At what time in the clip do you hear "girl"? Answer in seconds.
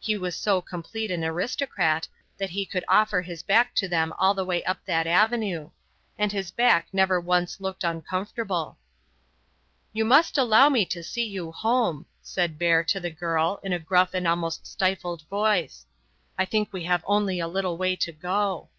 13.10-13.60